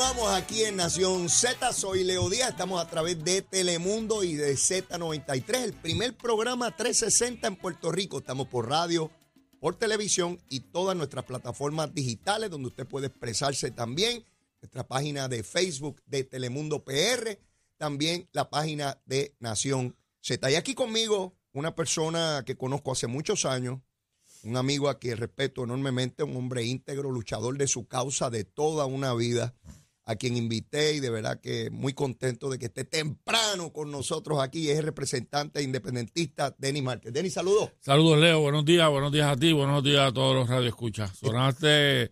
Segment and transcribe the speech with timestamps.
[0.00, 1.74] Continuamos aquí en Nación Z.
[1.74, 2.48] Soy Leo Díaz.
[2.48, 8.20] Estamos a través de Telemundo y de Z93, el primer programa 360 en Puerto Rico.
[8.20, 9.10] Estamos por radio,
[9.60, 14.24] por televisión y todas nuestras plataformas digitales donde usted puede expresarse también.
[14.62, 17.38] Nuestra página de Facebook de Telemundo PR,
[17.76, 20.50] también la página de Nación Z.
[20.50, 23.80] Y aquí conmigo una persona que conozco hace muchos años,
[24.44, 28.86] un amigo a quien respeto enormemente, un hombre íntegro, luchador de su causa de toda
[28.86, 29.54] una vida,
[30.06, 34.40] a quien invité y de verdad que muy contento de que esté temprano con nosotros
[34.40, 37.12] aquí, es el representante independentista Denis Márquez.
[37.12, 37.70] Denis, saludos.
[37.80, 38.40] Saludos, Leo.
[38.40, 41.16] Buenos días, buenos días a ti, buenos días a todos los radioescuchas.
[41.16, 42.10] Sonaste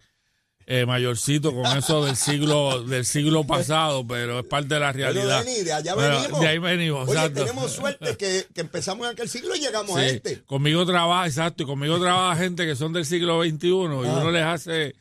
[0.70, 5.42] eh, mayorcito con eso del siglo del siglo pasado, pero es parte de la realidad.
[5.42, 6.40] Denis, de allá venimos.
[6.40, 7.40] de ahí venimos, Oye, exacto.
[7.46, 10.42] tenemos suerte que, que empezamos en aquel siglo y llegamos a este.
[10.44, 14.18] Conmigo trabaja, exacto, y conmigo trabaja gente que son del siglo XXI y Ah.
[14.20, 14.94] uno les hace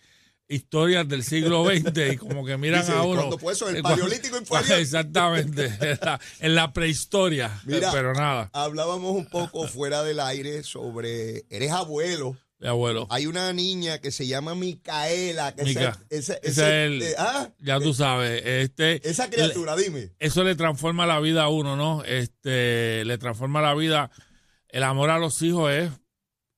[0.50, 3.16] historias del siglo XX y como que miran Dice, a uno.
[3.22, 3.68] ¿cuándo fue eso?
[3.70, 4.80] ¿El eh, cuando- paleolítico inferior?
[4.80, 10.64] Exactamente, en la, en la prehistoria, Mira, pero nada, Hablábamos un poco fuera del aire
[10.64, 12.38] sobre, eres abuelo.
[12.60, 13.08] de abuelo.
[13.10, 15.54] Hay una niña que se llama Micaela.
[15.54, 16.00] Que Mica.
[16.10, 20.12] ese- es el- eh, ah, Ya tú sabes, este esa criatura, dime.
[20.18, 22.04] eso le transforma la vida a uno, ¿no?
[22.04, 24.10] Este, le transforma la vida.
[24.70, 25.92] El amor a los hijos es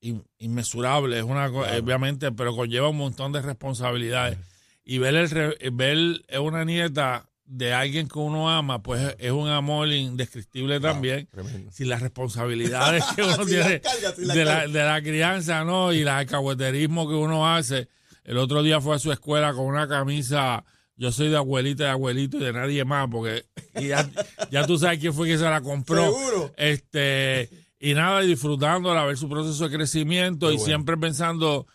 [0.01, 4.37] in- inmesurable, es una co- obviamente, pero conlleva un montón de responsabilidades.
[4.85, 9.87] Y ver el ver una nieta de alguien que uno ama, pues es un amor
[9.91, 11.27] indescriptible también.
[11.31, 11.71] Tremendo.
[11.71, 13.81] Sin las responsabilidades que uno tiene
[14.17, 15.91] de la, de la crianza, ¿no?
[15.93, 17.87] Y el alcahueterismo que uno hace.
[18.23, 20.63] El otro día fue a su escuela con una camisa,
[20.95, 24.07] yo soy de abuelita, de abuelito y de nadie más, porque y ya,
[24.51, 26.03] ya tú sabes quién fue que se la compró.
[26.13, 26.53] Seguro.
[26.57, 30.65] Este, y nada, y disfrutándola, ver su proceso de crecimiento Qué y bueno.
[30.65, 31.65] siempre pensando,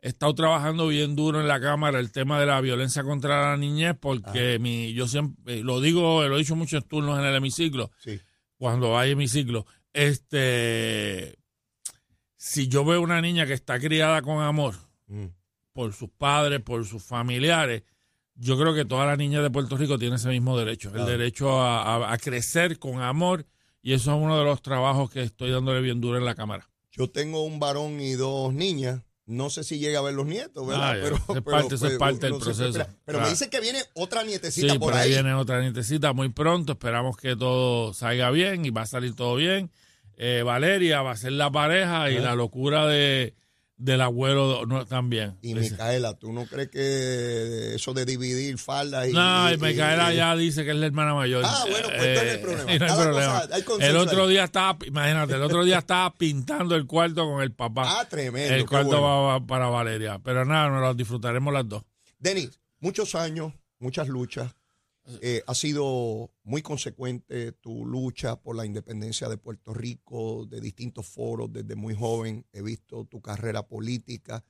[0.00, 3.56] he estado trabajando bien duro en la Cámara el tema de la violencia contra la
[3.56, 7.90] niñez, porque mi, yo siempre, lo digo, lo he dicho muchos turnos en el hemiciclo,
[7.98, 8.20] Sí.
[8.58, 11.38] cuando hay hemiciclo, este,
[12.36, 14.74] si yo veo una niña que está criada con amor
[15.06, 15.26] Mm.
[15.72, 17.82] por sus padres, por sus familiares,
[18.34, 21.06] yo creo que todas las niñas de Puerto Rico tienen ese mismo derecho, Claro.
[21.08, 23.46] el derecho a, a- a crecer con amor,
[23.84, 26.68] y eso es uno de los trabajos que estoy dándole bien duro en la Cámara.
[26.90, 29.00] Yo tengo un varón y dos niñas.
[29.26, 30.90] No sé si llega a ver los nietos, ¿verdad?
[30.90, 30.96] Ah.
[30.98, 32.86] Eso es parte- es parte del proceso.
[33.06, 35.14] Pero me dicen que viene otra Sí, nietecita por por ahí ahí.
[35.14, 39.36] viene otra nietecita muy pronto, esperamos que todo salga bien y va a salir todo
[39.36, 39.70] bien.
[40.16, 43.34] Eh, Valeria va a ser la pareja y la locura de
[43.76, 45.36] del abuelo no, también.
[45.42, 49.12] Y Ese- Micaela, ¿tú no crees que eso de dividir faldas y.
[49.12, 51.42] No, y Micaela y- ya dice que es la hermana mayor.
[51.44, 52.72] Ah, bueno, pues entonces no hay problema.
[52.74, 53.40] y no hay problema.
[53.42, 54.30] cosa- hay consenso el otro ahí.
[54.30, 58.00] día estaba, imagínate, el otro día estaba pintando el cuarto con el papá.
[58.00, 58.54] Ah, tremendo.
[58.54, 59.02] el cuarto bueno.
[59.02, 60.20] va va para Valeria.
[60.22, 61.82] Pero nada, nos lo disfrutaremos las dos.
[62.18, 64.54] Denis, muchos años, muchas luchas.
[65.20, 71.06] Eh, ha sido muy consecuente tu lucha por la independencia de Puerto Rico, de distintos
[71.06, 72.46] foros desde muy joven.
[72.52, 74.44] He visto tu carrera política.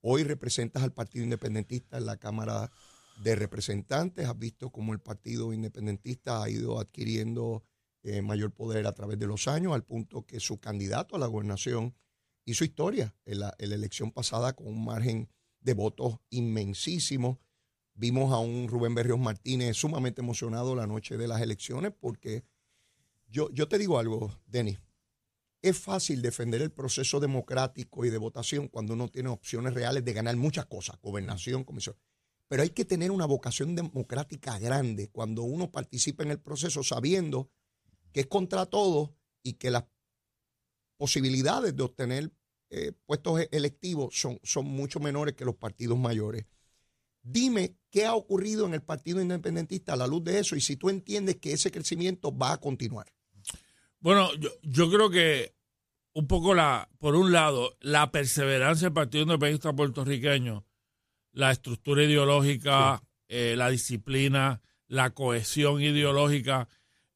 [0.00, 2.70] Hoy representas al Partido Independentista en la Cámara
[3.24, 4.28] de Representantes.
[4.28, 7.64] Has visto cómo el Partido Independentista ha ido adquiriendo
[8.04, 11.26] eh, mayor poder a través de los años, al punto que su candidato a la
[11.26, 11.96] gobernación
[12.44, 15.28] hizo historia en la, en la elección pasada con un margen
[15.60, 17.40] de votos inmensísimo.
[18.00, 22.44] Vimos a un Rubén Berrios Martínez sumamente emocionado la noche de las elecciones porque
[23.26, 24.78] yo, yo te digo algo, Denis,
[25.62, 30.12] es fácil defender el proceso democrático y de votación cuando uno tiene opciones reales de
[30.12, 31.96] ganar muchas cosas, gobernación, comisión.
[32.46, 37.50] Pero hay que tener una vocación democrática grande cuando uno participa en el proceso sabiendo
[38.12, 39.86] que es contra todo y que las
[40.98, 42.32] posibilidades de obtener
[42.70, 46.46] eh, puestos e- electivos son, son mucho menores que los partidos mayores.
[47.30, 50.76] Dime qué ha ocurrido en el Partido Independentista a la luz de eso y si
[50.76, 53.06] tú entiendes que ese crecimiento va a continuar.
[54.00, 55.54] Bueno, yo, yo creo que
[56.12, 60.64] un poco la, por un lado, la perseverancia del Partido Independentista puertorriqueño,
[61.32, 66.68] la estructura ideológica, eh, la disciplina, la cohesión ideológica,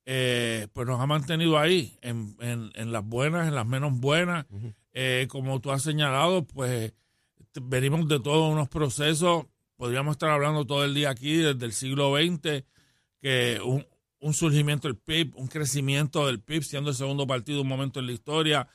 [0.05, 4.47] eh, pues nos ha mantenido ahí, en, en- en las buenas, en las menos buenas.
[4.93, 6.93] Eh, como tú has señalado, pues
[7.63, 9.47] venimos de todos unos procesos,
[9.83, 12.63] podríamos estar hablando todo el día aquí desde el siglo XX,
[13.21, 13.85] que un,
[14.21, 18.07] un surgimiento del PIB, un crecimiento del PIB, siendo el segundo partido un momento en
[18.07, 18.69] la historia,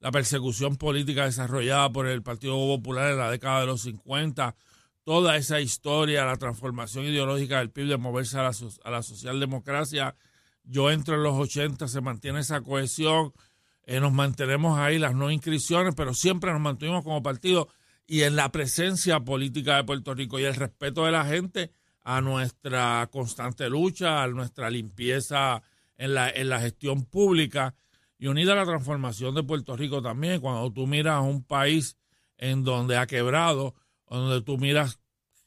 [0.00, 4.56] la persecución política desarrollada por el Partido Popular en la década de los 50,
[5.04, 8.52] toda esa historia, la transformación ideológica del PIB de moverse a la,
[8.82, 10.16] a la socialdemocracia.
[10.64, 13.32] Yo entro en los 80, se mantiene esa cohesión,
[13.84, 17.68] eh, nos mantenemos ahí, las no inscripciones, pero siempre nos mantuvimos como partido
[18.10, 21.72] y en la presencia política de Puerto Rico y el respeto de la gente
[22.02, 25.62] a nuestra constante lucha, a nuestra limpieza
[25.98, 27.74] en la, en la gestión pública
[28.18, 30.40] y unida a la transformación de Puerto Rico también.
[30.40, 31.98] Cuando tú miras un país
[32.38, 33.74] en donde ha quebrado,
[34.08, 34.98] donde tú miras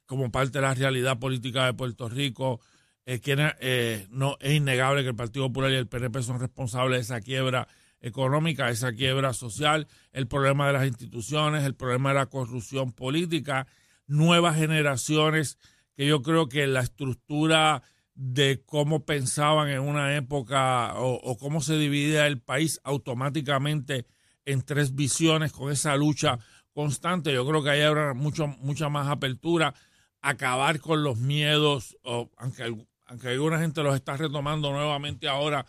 [0.06, 2.62] como parte de la realidad política de Puerto Rico,
[3.08, 7.02] eh, eh, no, es innegable que el Partido Popular y el PNP son responsables de
[7.16, 7.68] esa quiebra
[8.02, 13.68] económica, esa quiebra social, el problema de las instituciones, el problema de la corrupción política,
[14.08, 15.58] nuevas generaciones
[15.96, 17.84] que yo creo que la estructura
[18.14, 24.06] de cómo pensaban en una época o, cómo se dividía el país automáticamente
[24.46, 26.40] en tres visiones con esa lucha
[26.74, 27.34] constante.
[27.34, 29.74] Yo creo que hay ahora mucho, mucha más apertura,
[30.22, 31.98] acabar con los miedos,
[32.38, 35.66] aunque, aunque alguna gente los está retomando nuevamente ahora,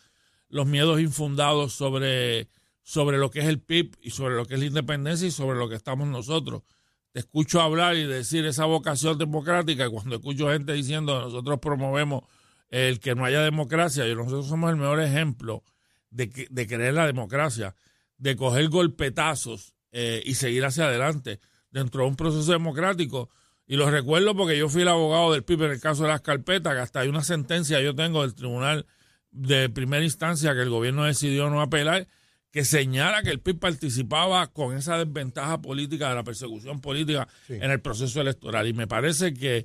[0.52, 2.46] los miedos infundados sobre,
[2.82, 5.58] sobre lo que es el PIB y sobre lo que es la independencia y sobre
[5.58, 6.62] lo que estamos nosotros.
[7.10, 12.24] Te escucho hablar y decir esa vocación democrática cuando escucho gente diciendo nosotros promovemos
[12.68, 15.64] el que no haya democracia, y nosotros somos el mejor ejemplo
[16.10, 17.74] de, que, de creer la democracia,
[18.18, 21.40] de coger golpetazos eh, y seguir hacia adelante
[21.70, 23.30] dentro de un proceso democrático.
[23.66, 26.20] Y lo recuerdo porque yo fui el abogado del PIB en el caso de las
[26.20, 28.86] carpetas, que hasta hay una sentencia yo tengo del Tribunal
[29.32, 32.06] de Primera Instancia que el gobierno decidió no apelar,
[32.50, 37.70] que señala que el PIB participaba con esa desventaja política de la persecución política en
[37.70, 38.68] el proceso electoral.
[38.68, 39.64] Y me parece que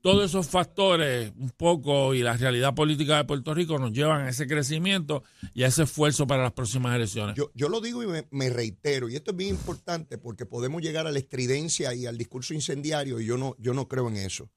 [0.00, 4.28] todos esos factores un poco y la realidad política de Puerto Rico nos llevan a
[4.28, 7.36] ese crecimiento y a ese esfuerzo para las próximas elecciones.
[7.36, 11.08] Yo, yo lo digo y me, reitero, y esto es bien importante porque podemos llegar
[11.08, 14.48] a la estridencia y al discurso incendiario y yo no, yo no creo en eso.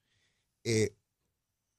[0.63, 0.93] Eh,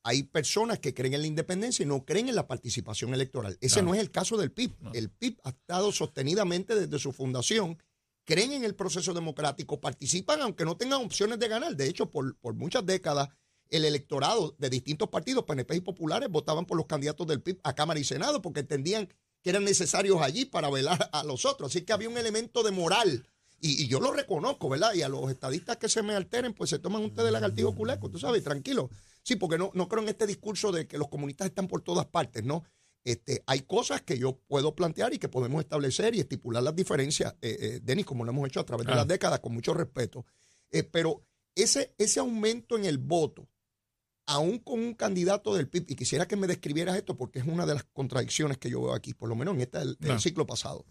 [0.04, 3.56] hay personas que creen en la independencia y no creen en la participación electoral.
[3.60, 4.72] Ese no es el caso del PIB.
[4.94, 7.78] El PIB ha estado sostenidamente desde su fundación
[8.24, 11.76] creen en el proceso democrático, participan aunque no tengan opciones de ganar.
[11.76, 13.28] De hecho, por, por muchas décadas
[13.68, 17.74] el electorado de distintos partidos, PNP y populares, votaban por los candidatos del PIB a
[17.74, 19.08] Cámara y Senado porque entendían
[19.42, 21.72] que eran necesarios allí para velar a los otros.
[21.72, 23.26] Así que había un elemento de moral.
[23.60, 24.92] Y, yo lo reconozco, ¿verdad?
[24.94, 28.18] Y a los estadistas que se me alteren, pues se toman ustedes lagartijo culeco, tú
[28.18, 28.90] sabes, tranquilo.
[29.22, 32.06] Sí, porque no, no creo en este discurso de que los comunistas están por todas
[32.06, 32.64] partes, ¿no?
[33.04, 37.34] Este, hay cosas que yo puedo plantear y que podemos establecer y estipular las diferencias,
[37.42, 40.24] eh, eh Denis, como lo hemos hecho a través de las décadas, con mucho respeto.
[40.70, 41.24] Eh, pero
[41.54, 43.48] ese, ese aumento en el voto
[44.26, 47.66] aún con un candidato del PIB, y quisiera que me describieras esto porque es una
[47.66, 50.86] de las contradicciones que yo veo aquí, por lo menos en este del, ciclo pasado.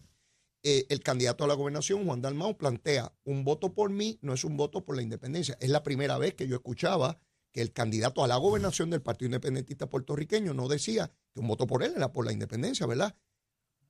[0.64, 4.58] El candidato a la gobernación, Juan Dalmau, plantea un voto por mí, no es un
[4.58, 5.58] voto por la independencia.
[5.60, 7.20] Es la primera vez que yo escuchaba
[7.52, 11.68] que el candidato a la gobernación del Partido Independentista puertorriqueño no decía que un voto
[11.68, 13.16] por él era por la independencia, ¿verdad?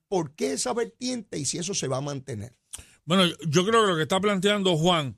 [0.08, 2.56] ¿Por qué esa vertiente y si eso se va a mantener?
[3.06, 5.18] Bueno, yo creo que lo que está planteando Juan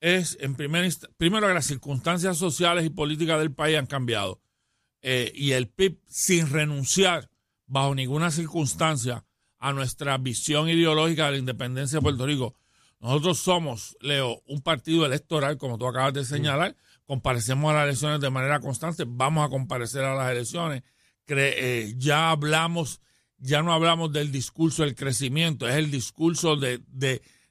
[0.00, 4.40] es, en primer primero, que las circunstancias sociales y políticas del país han cambiado.
[5.02, 7.30] Eh, y el PIB, sin renunciar
[7.66, 9.24] bajo ninguna circunstancia
[9.58, 12.54] a nuestra visión ideológica de la independencia de Puerto Rico,
[13.00, 18.20] nosotros somos, Leo, un partido electoral, como tú acabas de señalar, comparecemos a las elecciones
[18.20, 20.82] de manera constante, vamos a comparecer a las elecciones,
[21.28, 23.00] eh, ya hablamos,
[23.38, 26.80] ya no hablamos del discurso del crecimiento, es el discurso de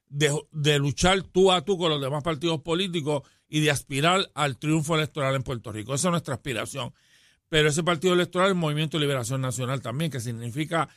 [0.09, 4.95] de, luchar tú a tú con los demás partidos políticos y de aspirar al triunfo
[4.95, 5.93] electoral en Puerto Rico.
[5.93, 6.93] Esa es nuestra aspiración.
[7.49, 10.89] Pero ese partido electoral es el Movimiento de Liberación Nacional también, que significa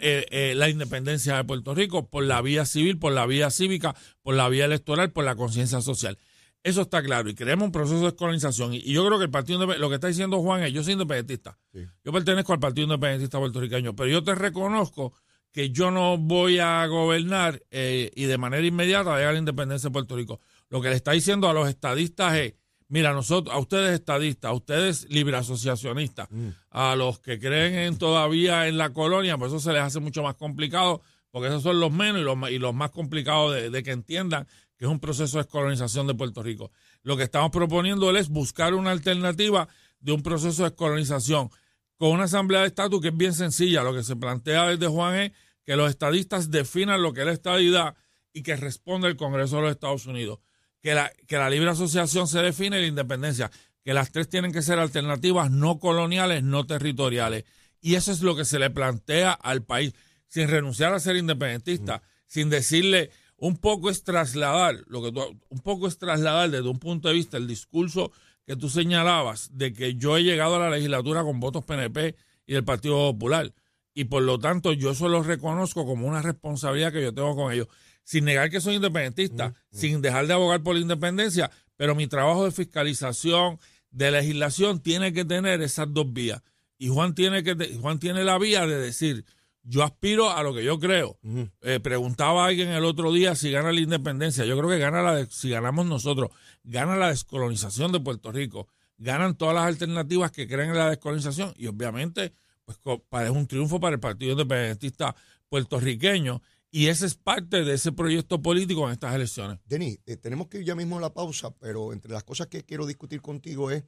[0.00, 3.94] eh, eh, la independencia de Puerto Rico por la vía civil, por la vía cívica,
[4.22, 6.18] por la vía electoral, por la conciencia social.
[6.66, 8.74] Eso está claro y creemos un proceso de descolonización.
[8.74, 11.56] Y, yo creo que el Partido lo que está diciendo Juan es, yo soy independentista.
[12.04, 15.14] Yo pertenezco al Partido Independentista puertorriqueño, pero yo te reconozco
[15.52, 19.92] que yo no voy a gobernar eh, y de manera inmediata a la independencia de
[19.92, 20.40] Puerto Rico.
[20.68, 22.54] Lo que le está diciendo a los estadistas es,
[22.88, 26.48] mira, nosotros, a ustedes estadistas, a ustedes libre asociacionistas, mm.
[26.70, 30.24] a los que creen en todavía en la colonia, pues eso se les hace mucho
[30.24, 33.82] más complicado, porque esos son los menos y los, y los más complicados de, de
[33.84, 36.70] que entiendan que es un proceso de descolonización de Puerto Rico.
[37.02, 39.68] Lo que estamos proponiendo es buscar una alternativa
[40.00, 41.50] de un proceso de descolonización
[41.96, 43.82] con una asamblea de estatus que es bien sencilla.
[43.82, 45.32] Lo que se plantea desde Juan es
[45.64, 47.96] que los estadistas definan lo que es la estadidad
[48.32, 50.40] y que responde el Congreso de los Estados Unidos.
[50.82, 53.50] Que la, que la libre asociación se define y la independencia.
[53.82, 57.44] Que las tres tienen que ser alternativas no coloniales, no territoriales.
[57.80, 59.94] Y eso es lo que se le plantea al país,
[60.28, 65.08] sin renunciar a ser independentista, sin decirle, un poco es trasladar, lo que
[65.48, 68.12] un poco es trasladar desde un punto de vista el discurso
[68.46, 72.14] que tú señalabas de que yo he llegado a la legislatura con votos PNP
[72.46, 73.52] y del Partido Popular.
[73.92, 77.52] Y por lo tanto yo eso lo reconozco como una responsabilidad que yo tengo con
[77.52, 77.68] ellos,
[78.04, 82.44] sin negar que soy independentista, sin dejar de abogar por la independencia, pero mi trabajo
[82.44, 83.58] de fiscalización,
[83.90, 86.42] de legislación tiene que tener esas dos vías.
[86.78, 89.24] Y Juan tiene, que, Juan tiene la vía de decir,
[89.68, 91.18] yo aspiro a lo que yo creo.
[91.62, 94.44] Eh, preguntaba a alguien el otro día si gana la independencia.
[94.44, 96.30] Yo creo que gana la si ganamos nosotros,
[96.62, 101.52] gana la descolonización de Puerto Rico, ganan todas las alternativas que creen en la descolonización
[101.56, 102.32] y obviamente
[102.64, 102.78] pues
[103.24, 105.14] es un triunfo para el Partido Independentista
[105.48, 109.58] puertorriqueño y ese es parte de ese proyecto político en estas elecciones.
[109.64, 112.64] Denis, eh, tenemos que ir ya mismo a la pausa, pero entre las cosas que
[112.64, 113.84] quiero discutir contigo es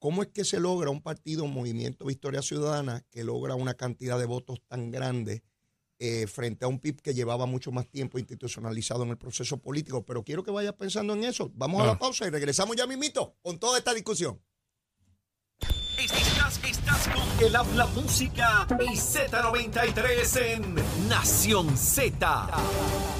[0.00, 4.18] cómo es que se logra un partido, un movimiento Victoria Ciudadana, que logra una cantidad
[4.18, 5.44] de votos tan grande
[6.00, 10.02] eh, frente a un PIB que llevaba mucho más tiempo institucionalizado en el proceso político.
[10.04, 11.52] Pero quiero que vayas pensando en eso.
[11.54, 11.98] Vamos a la ah.
[11.98, 14.40] pausa y regresamos ya mismito con toda esta discusión.
[15.98, 23.19] Estás, estás con el habla música y Z93 en Nación Z.